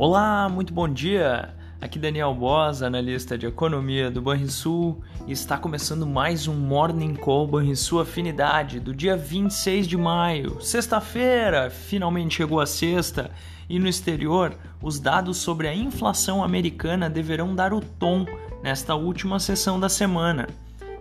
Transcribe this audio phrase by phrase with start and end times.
[0.00, 1.52] Olá, muito bom dia!
[1.80, 7.48] Aqui Daniel Boss, analista de economia do Banrisul, e está começando mais um Morning Call
[7.48, 11.68] Banrisul Afinidade do dia 26 de maio, sexta-feira.
[11.68, 13.32] Finalmente chegou a sexta
[13.68, 18.24] e no exterior, os dados sobre a inflação americana deverão dar o tom
[18.62, 20.46] nesta última sessão da semana.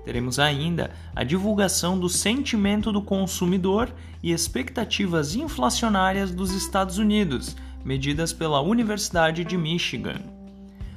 [0.04, 3.94] Teremos ainda a divulgação do sentimento do consumidor
[4.24, 7.56] e expectativas inflacionárias dos Estados Unidos
[7.88, 10.20] medidas pela Universidade de Michigan.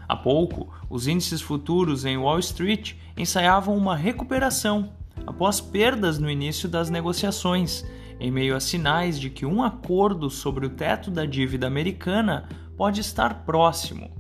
[0.09, 4.91] Há pouco, os índices futuros em Wall Street ensaiavam uma recuperação
[5.25, 7.85] após perdas no início das negociações,
[8.19, 13.01] em meio a sinais de que um acordo sobre o teto da dívida americana pode
[13.01, 14.20] estar próximo.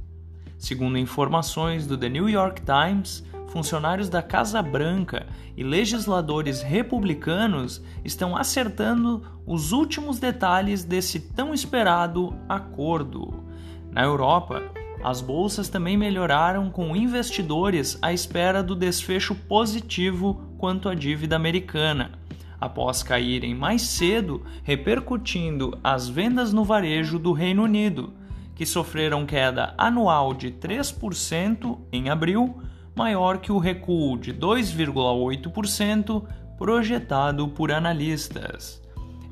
[0.61, 8.37] Segundo informações do The New York Times, funcionários da Casa Branca e legisladores republicanos estão
[8.37, 13.43] acertando os últimos detalhes desse tão esperado acordo.
[13.91, 14.63] Na Europa,
[15.03, 22.13] as bolsas também melhoraram com investidores à espera do desfecho positivo quanto à dívida americana,
[22.61, 28.20] após caírem mais cedo, repercutindo as vendas no varejo do Reino Unido,
[28.61, 32.61] que sofreram queda anual de 3% em abril
[32.95, 36.23] maior que o recuo de 2,8%
[36.59, 38.83] projetado por analistas.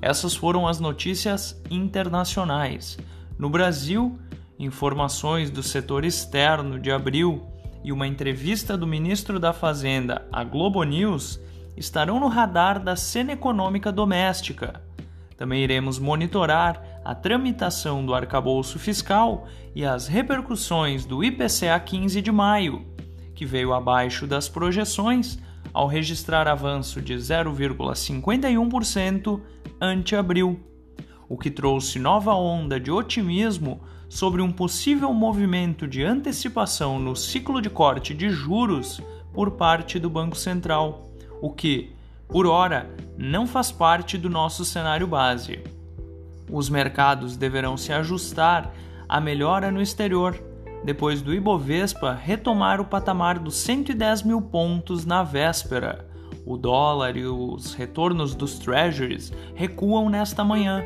[0.00, 2.96] Essas foram as notícias internacionais.
[3.38, 4.18] No Brasil,
[4.58, 7.46] informações do setor externo de abril
[7.84, 11.38] e uma entrevista do ministro da Fazenda à Globo News
[11.76, 14.80] estarão no radar da cena econômica doméstica.
[15.36, 22.30] Também iremos monitorar a tramitação do arcabouço fiscal e as repercussões do IPCA 15 de
[22.30, 22.84] maio
[23.34, 25.38] que veio abaixo das projeções
[25.72, 29.40] ao registrar avanço de 0,51%
[29.80, 30.60] ante abril,
[31.26, 37.62] o que trouxe nova onda de otimismo sobre um possível movimento de antecipação no ciclo
[37.62, 39.00] de corte de juros
[39.32, 41.10] por parte do Banco Central,
[41.40, 41.96] o que,
[42.28, 45.77] por hora, não faz parte do nosso cenário base.
[46.50, 48.72] Os mercados deverão se ajustar
[49.08, 50.40] à melhora no exterior
[50.84, 56.08] depois do Ibovespa retomar o patamar dos 110 mil pontos na véspera.
[56.46, 60.84] O dólar e os retornos dos treasuries recuam nesta manhã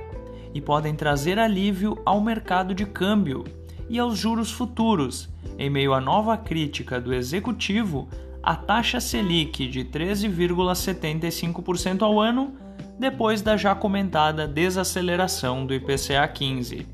[0.55, 3.44] e podem trazer alívio ao mercado de câmbio
[3.89, 8.09] e aos juros futuros, em meio à nova crítica do executivo
[8.43, 12.53] à taxa Selic de 13,75% ao ano,
[12.99, 16.87] depois da já comentada desaceleração do IPCA 15.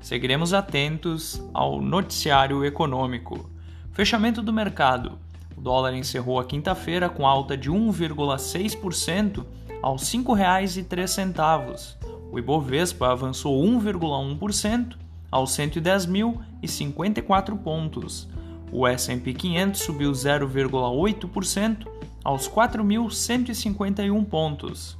[0.00, 3.50] Seguiremos atentos ao noticiário econômico.
[3.92, 5.18] Fechamento do mercado.
[5.56, 9.44] O dólar encerrou a quinta-feira com alta de 1,6%
[9.82, 11.96] aos R$ 5,03.
[12.30, 14.96] O Ibovespa avançou 1,1%
[15.30, 18.28] aos 110.054 pontos.
[18.70, 21.86] O S&P 500 subiu 0,8%
[22.22, 24.98] aos 4.151 pontos.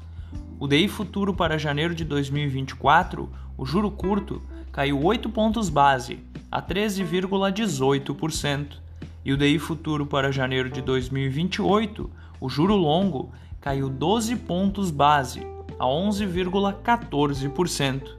[0.61, 4.43] O DI futuro para janeiro de 2024, o juro curto,
[4.73, 6.19] caiu 8 pontos base,
[6.51, 8.79] a 13,18%,
[9.25, 12.11] e o DI futuro para janeiro de 2028,
[12.41, 13.31] o juro longo,
[13.61, 15.47] caiu 12 pontos base,
[15.79, 18.19] a 11,14%.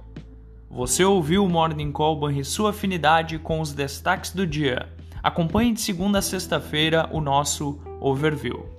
[0.70, 4.88] Você ouviu o Morning Call e sua afinidade com os destaques do dia.
[5.22, 8.79] Acompanhe de segunda a sexta-feira o nosso overview.